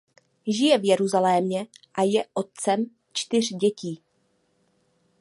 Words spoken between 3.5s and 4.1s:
dětí.